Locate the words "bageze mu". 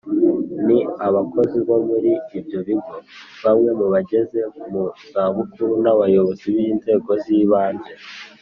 3.93-4.83